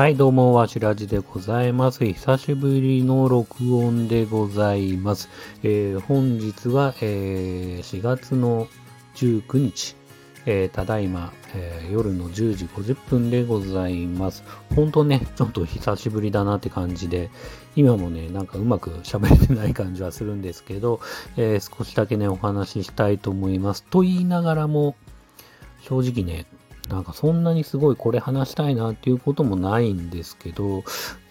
[0.00, 2.06] はい、どうも、わしらじでございます。
[2.06, 5.28] 久しぶりの録音でございます。
[5.62, 8.66] えー、本日は、えー、4月の
[9.16, 9.96] 19日、
[10.46, 14.42] えー、ただいま、えー、夜の10時50分でございます。
[14.74, 17.28] ほんとね、ちょっと久しぶりだなって感じで、
[17.76, 21.00] 今もね、なんかうまく喋れてない感じはするんですけど、
[21.36, 23.82] えー、少しだけね、お話ししたいと思います。
[23.82, 24.96] と言いながらも、
[25.82, 26.46] 正直ね、
[26.90, 30.82] なんかそんなにすごいこれ話したいなっていうこともないんですけど、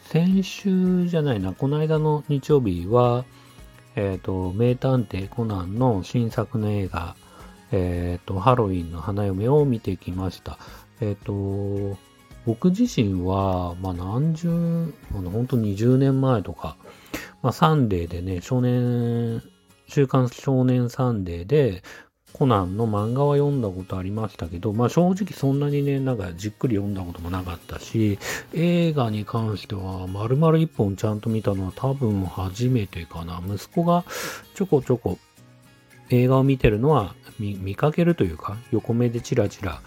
[0.05, 3.25] 先週じゃないな、この間の日曜日は、
[3.95, 7.15] えっ、ー、と、名探偵コナンの新作の映画、
[7.71, 10.57] えっ、ー、と、ハロウィンの花嫁を見てきました。
[11.01, 11.97] えっ、ー、と、
[12.45, 14.49] 僕自身は、まあ何十、
[15.13, 16.77] あの、本当20年前とか、
[17.41, 19.43] まあサンデーでね、少年、
[19.87, 21.83] 週刊少年サンデーで、
[22.33, 28.17] コナンの漫画は読んだことありましたけど、まあ正直そんなにね、なんかじっくり読んだこともなかったし、
[28.53, 33.41] 映画に関しては丸々一本ちゃんと見たのは多分初めてかな。
[33.45, 34.05] 息子が
[34.55, 35.17] ちょこちょこ
[36.09, 39.81] 映画を見てるのは見かけるというか、横目でチラチラ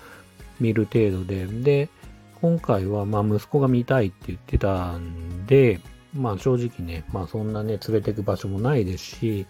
[0.60, 1.88] 見る程度で、で、
[2.40, 5.80] 今回はまあ息子が見たいって言ってたんで、
[6.14, 9.46] まあ正直ね、まあそんなね、連れてく場所もないですし、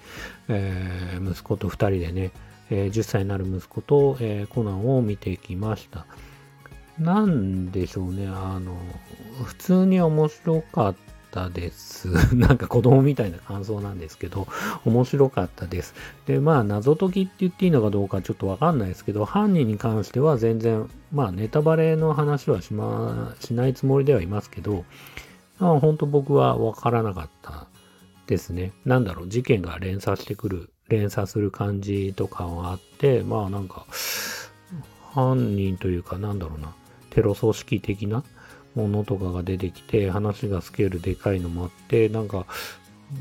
[0.49, 2.31] えー、息子と二人でね、
[2.73, 6.07] え、10歳になる息子と、え、コナンを見てきました。
[6.99, 8.75] なんでしょうね、あの、
[9.45, 10.95] 普通に面白かっ
[11.31, 12.09] たです。
[12.35, 14.49] なんか子供みたいな感想なんですけど、
[14.87, 15.95] 面白かったです。
[16.27, 24.87] で、まあ、謎解きって言っていいのかどうかちょっとわかんないですけど、犯人に関しては全然、まあ、ネタバレの話はしま、しないつもりではいますけど、
[25.59, 27.67] まあ、本当僕はわからなかった
[28.27, 28.73] ですね。
[28.87, 33.87] なんだろう、事件が連鎖してくる連鎖する感じとかはあって、まあなんか、
[35.13, 36.75] 犯人というかなんだろうな、
[37.11, 38.23] テロ組織的な
[38.75, 42.47] ものとかが出てきて、話がスケールでかいのもあって、なんか、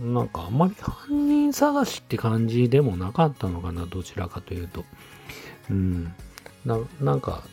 [0.01, 4.83] なんかあんまり犯人探しって感じでもなかったのかな、どちらかというと。
[5.69, 6.13] うん。
[6.65, 7.43] ななんか、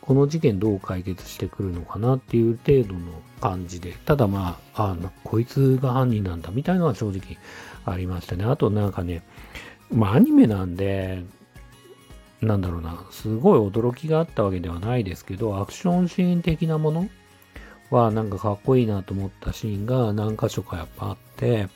[0.00, 3.00] この事件どう解決してくるのかなっていう程度の
[3.44, 7.36] 感じで、ただまあ、あのこいつが犯人なんだみたいなのは正直
[7.84, 8.46] ありましたね。
[8.46, 9.22] あとなんかね、
[9.92, 11.22] まあアニメなんで、
[12.40, 17.10] なんだろうな、すごい驚きがあったわけではないですけど、アクションシーン的なもの
[17.90, 21.68] はなんかかっこいいなと思ったシーンが何箇所かやっぱあって、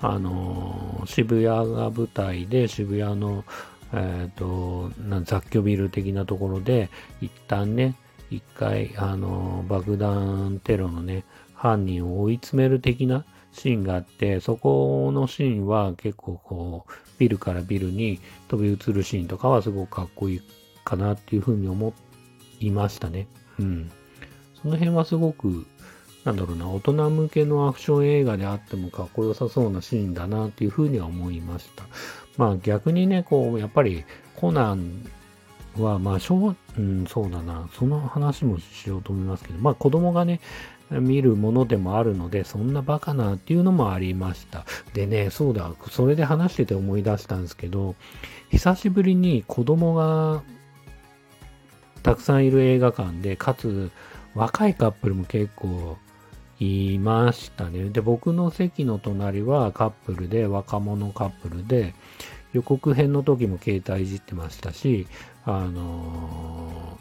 [0.00, 3.44] あのー、渋谷が舞台で渋谷の
[3.92, 4.90] えっ、ー、と、
[5.24, 7.94] 雑居ビル的なところで、一旦ね、
[8.30, 11.24] 一回、あの、爆弾テロのね、
[11.54, 20.42] 犯人を追い詰める的なシーンがあって、そこのシーンは結構こう、ビルからビルに飛び移るシーンとかはすごくかっこいい
[20.84, 21.92] かなっていうふうに思
[22.60, 23.26] いましたね。
[23.58, 23.90] うん。
[24.62, 25.66] その辺はすごく、
[26.24, 31.84] なんだろうな、大人向けのアクション映画であってもかっこよさそうなシーンだなっていうふうには思いました。
[32.36, 34.04] まあ逆にね、こう、やっぱり
[34.36, 35.10] コナン
[35.82, 40.40] は、まあ、しょ、うん、そうだな、その話もしようと思いますけど、まあ子供がね、
[40.90, 44.64] 見るものでもあるので、そんなバカなっていうのもありました。
[44.94, 47.94] でね、そうだ、それで話してて思い出したんですけど、
[48.50, 50.42] 久しぶりに子供が
[52.02, 53.90] たくさんいる映画館で、かつ
[54.34, 55.98] 若いカップルも結構
[56.60, 57.90] いましたね。
[57.90, 61.94] で、僕の席の隣はカップルで、若者カップルで、
[62.58, 65.06] 予告編の時も携帯いじってましたし、
[65.44, 66.98] あの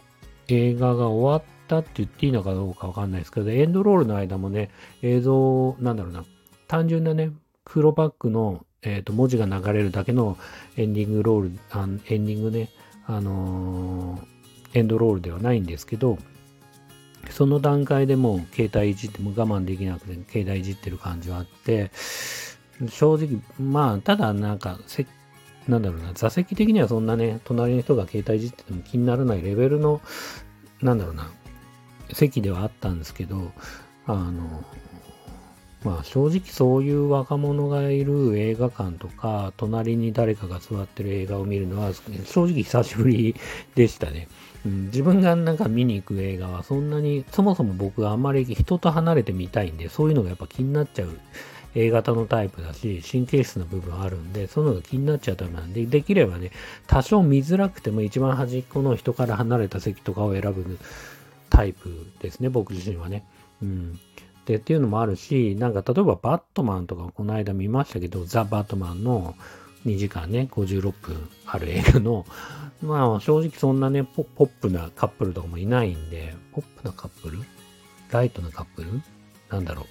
[0.47, 4.69] ー、映画が終わったって言っていいのかどうかわかんないですけど、エンドロールの間もね、
[5.01, 6.25] 映像、なんだろうな、
[6.67, 7.31] 単純なね、
[7.65, 10.37] 黒バックの、えー、と文字が流れるだけの
[10.75, 12.69] エンディングロール、あエンディングね、
[13.07, 16.19] あのー、エンドロールではないんですけど、
[17.31, 21.89] その段階でもう携帯いじっても我慢できなくて携帯いじってる感じはあって、
[22.89, 25.07] 正直、まあ、ただなんか、せっ、
[25.67, 30.01] なんだろうな、座席的にはそんなね、隣の人が携帯いじってても気にならないレベルの、
[30.81, 31.29] なんだろうな、
[32.13, 33.51] 席ではあったんですけど、
[34.05, 34.63] あの、
[35.83, 41.91] まあ正直そういう若者がいる映画館とか、隣に誰かが座ってる映画を見るのは、
[42.25, 43.35] 正直久しぶり
[43.75, 44.27] でしたね。
[44.65, 51.09] うん、自分がなんか見に行く映画はそんなに、そもそも僕があんまり人と離れて見たいんで、そういうのがやっぱ気になっちゃう
[51.75, 56.51] A 型のタイプだし、神経質な部分あるんで、そういうのが気になっちゃうためなんで、できればね、
[56.87, 60.79] 多少見づらくても一番端っこの人から離れた席とかを選ぶ
[61.49, 63.25] タイプですね、僕自身はね。
[63.61, 63.99] うん。
[64.45, 69.35] で、っていうのもあるし、なんか例えばバットマンとかこの間見ましたけど、ザ・バットマンの
[69.85, 72.25] 2時間ね、56分ある映画の、
[72.81, 77.39] まあ正直そんなねポ、ポップなカップルとかもいないんで、ポップなカップル？
[78.11, 79.01] ライトなカップル？
[79.49, 79.85] なんだろう。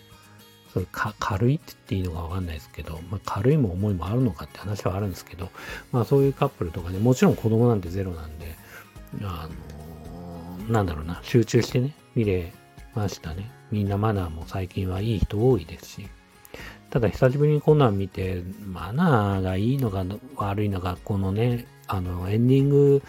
[0.76, 5.49] それか軽いって言っていいのかわかんないですけど、まあ、軽いも重いもあるのかって話はあるんですけど、
[5.90, 8.55] まあそういうカップルとかね、もちろん子供なんてゼロなんで、
[9.23, 9.49] あ
[10.61, 12.52] のー、なんだろうな、集中してね、見れ
[12.94, 13.50] ましたね。
[13.70, 16.08] みんなマナーも最近はいい人多いですし、
[16.90, 20.05] ただ久しぶりにこんなん見て、マナーがいいのか
[20.37, 23.02] 悪いのか、このね、あの、エンディング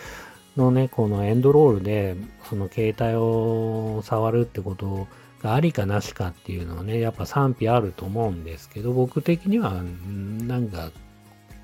[0.56, 2.16] のね、このエンドロールで、
[2.50, 5.08] その携帯を触るってことを
[5.42, 10.92] がありかなしかっていうのはね、やっぱ賛否あると思うんですけど、僕的には、なんか、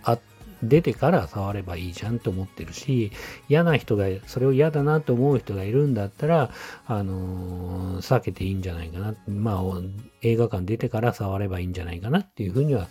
[0.04, 0.20] あ、
[0.62, 3.12] 出てから触ればいいじゃんと思ってるし、
[3.50, 6.52] 嫌な人が、それを嫌だなと思う人がいるんだったら、
[6.86, 9.16] あのー、避けていいんじゃないかな。
[9.28, 9.82] まあ、
[10.22, 12.88] 映画館出てから触ればいいんじゃないかなっていうふうには、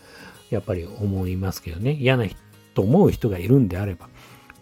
[0.51, 1.93] やっぱり思いますけどね。
[1.93, 2.27] 嫌な
[2.75, 4.09] と思う人がいるんであれば。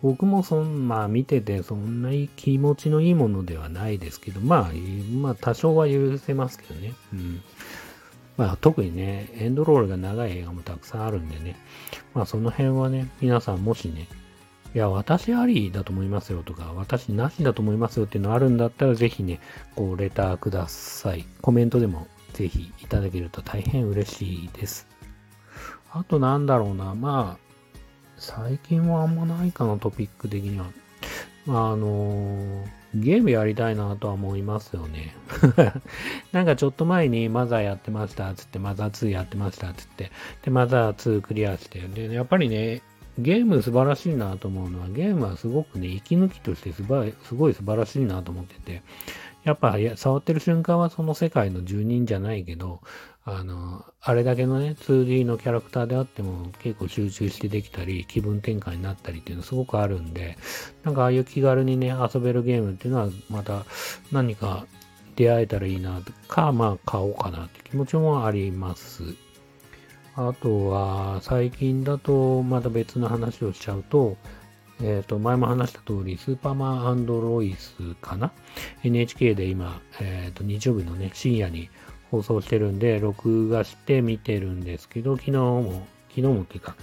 [0.02, 4.70] 僕もそん、まあ見ててそんなに気持ちのいいものではないですけど、まあ、
[5.12, 6.94] まあ多少は許せますけどね。
[7.12, 7.42] うん。
[8.36, 11.56] まあ特にね、エンドロールが長い映画もたくさんあるんでね。
[12.14, 14.06] まあその辺はね、皆さんもしね、
[14.74, 19.40] いや、私ありだと思いますよとか、私なしだと思いますよっていうのあるんだったら、ぜひね、
[19.74, 21.26] こう、レターください。
[21.42, 24.86] コメントでもぜひいただけると大変嬉しいです。
[25.92, 27.49] あとなんだろうな、まあ、
[28.20, 30.66] 最近はあんまないかな、トピック的には。
[31.48, 32.64] あの
[32.94, 35.16] ゲームやりたいなとは思いますよね。
[36.30, 40.12] なんかちょっと前にマザーやってましたつって、マザー2やってましたつって、
[40.42, 42.82] で、マザー2クリアして、で、やっぱりね、
[43.18, 48.82] ゲーム素晴らしいなと思うのは、ゲームはすごくね、息抜きとしてすばすごい素晴らしいなと思ってて、
[49.44, 52.80] やっぱ触ってる瞬間はその世界の住人じゃないけど、
[53.24, 60.38] あの、あれだけのね、2D のキャラクターであっても結構集中してできたり、気分転換になったりっていうのすごくあるんで、
[60.84, 63.64] なんかああいう気軽にね、遊べるゲームっていうのはまた
[64.10, 64.66] 何か
[65.16, 69.02] 出会えたらいいなと、か、まあ買おうかなって気持ちもあります。
[70.16, 74.16] あとは、最近だと、また別の話をしちゃうと、
[74.82, 78.32] えっ、ー、と、前も話した通り、スーパーマンロイスかな
[78.82, 81.68] ?NHK で今、えっ、ー、と、日曜日のね、深夜に
[82.10, 86.76] 放送してるんで、録画して見てるんですけど、昨日も、昨日もっていうか、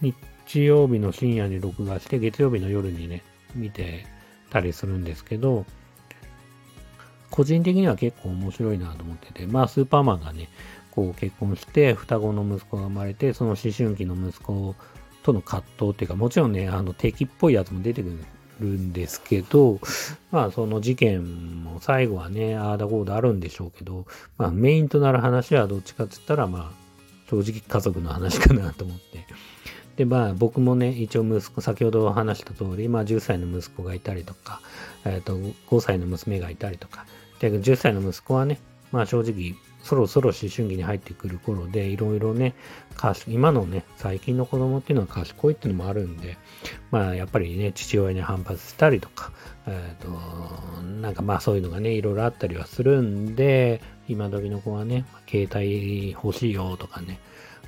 [0.00, 3.22] 日曜日の深夜に録画して、月曜日の夜にね、
[3.54, 4.06] 見て
[4.50, 5.64] たりするんですけど、
[7.30, 10.48] 個人的には結構面白いなと思ってて、まあ、スーパーマンがね、
[10.90, 14.76] こう結婚して、双子の息子が生まれて、その思春期の息子
[15.24, 19.80] との葛藤っていうか、もちろんね、あの敵っぽいやつも出てくるんでするんですけど、
[20.30, 24.06] まあその事件も最後はね、ああだこうだあるんでしょうけど、
[24.38, 26.84] まあメインとなる話はどっちかって言ったら、まあ
[27.28, 29.26] 正直家族の話かなと思って。
[29.96, 34.60] で、まあ僕もね、一応息子、先ほど話した通り、まあ10歳の息子がいたりとか、
[35.04, 37.06] えっ、ー、と5歳の娘がいたりとか、
[37.40, 38.60] で、10歳の息子はね、
[38.92, 42.54] まあ正直そろそろ思春期に入ってくる頃で、いろいろね、
[43.28, 46.38] 今のね、最近の子供っていうのは賢いっていうのもあるんで、
[46.90, 49.30] まあやっぱりね、父親に反発したりとか、
[49.66, 57.20] えっ、ー、と、なんかまあそういうのがね、いろいろあったりはするんで、今時の子はね、携帯欲しいよとかね、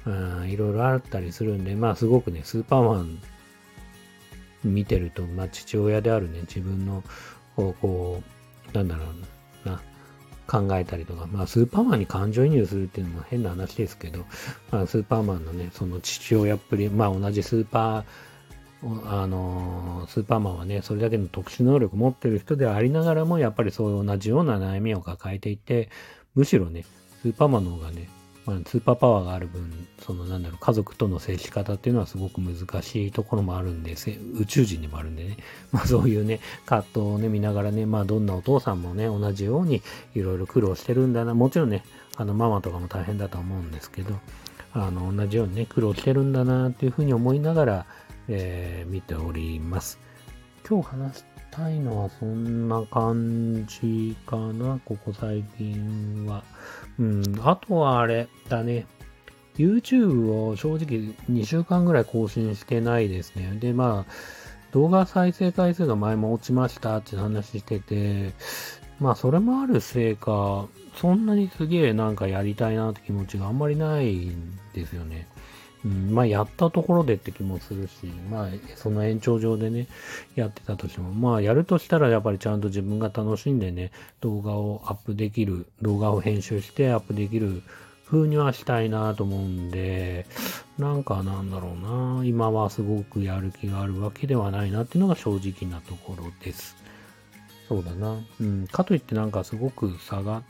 [0.07, 3.19] うん、いろいろあったりするんで、まあすごくね、スーパーマン
[4.65, 7.05] 見てると、まあ父親であるね、自分の、
[7.57, 8.23] こ
[8.73, 9.36] う、なんだろう、
[10.47, 14.25] 考えたりとか、まあ、スーパーマンに感情移入するっていうのも変な話ですけど、
[14.71, 18.05] まあ、スーパーマンのね、その父親っぷり、まあ、同じスーパー、
[19.05, 25.89] あの、スーパーマンはね、それだけの特殊能力持ってる人でありながらも、やっぱりそう同じような悩みを抱えていて、
[26.35, 26.85] むしろね、
[27.23, 28.09] スーパーマンの方がね、
[28.47, 33.97] まあ、スーパーパワーがある分、そのなんだろう、家族との接し方っていうのはすごく難しいところもあるんで、
[34.39, 35.37] 宇宙人にもあるんでね、
[35.73, 39.83] まあそういうね、葛藤をね、見ながらね、まあどんなお父さんもね、同じように
[40.15, 41.85] いろいろ苦労してるんだな、もちろんね、
[42.17, 44.15] あのママとかも大変だと思うんですけど、
[44.73, 47.87] あの、同じようにね、苦労してるんだなっていうふうに思いながら、
[48.29, 49.99] えー、見ております。
[50.69, 51.25] 今日話
[51.57, 56.45] たいのはそんな感じかな、ここ最近は。
[56.99, 58.87] うん、あとはあれだね。
[59.57, 63.57] YouTube を正直2週間ぐらい更新してないですね。
[63.59, 64.13] で、まあ、
[64.73, 68.35] 動画再生回数が前も落ちましたって話してて、
[69.01, 75.27] まあそれもあるせいか、そんなにすげえなんかやりたいなって気持ちがあんまりないんですよね。
[75.85, 79.87] うん、まあやったところでって気もするし、まあその延長上でね、
[80.35, 87.63] やってたとしても、まあやるとしたらやっぱりちゃんと自分が楽しんでね、動画をアップできる、動画を編集してアップできる
[88.07, 90.27] 風にはしたいなと思うんで、
[90.79, 96.77] なんかなんだろうな、今はすごくやる気があるわけではないなっていうのが正直なところです。
[97.69, 98.21] そうだな。
[98.41, 98.67] うん。
[98.69, 100.43] かといってなんかすごく差が、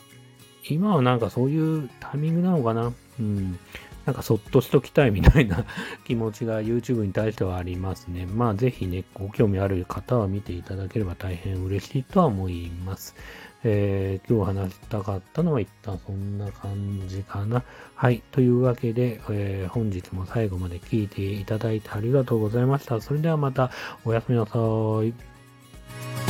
[0.68, 2.92] 今はなんかそういうタイミングなのかな。
[3.18, 3.58] うん。
[4.06, 5.64] なんかそっとしときたいみたいな
[6.04, 8.24] 気持ちが YouTube に対してはありますね。
[8.32, 13.16] まあぜひね、ご興味ある方は見ていただければ大変嬉しいとは思います。
[13.64, 17.64] えー、今日話したかったのは一旦そんな感じかな。
[17.96, 18.22] はい。
[18.30, 23.00] というわけで、えー、本日も最後まで聞いていただいてありがとうございました。
[23.00, 23.72] それではまた
[24.04, 24.58] おやすみなさ
[25.02, 26.25] い。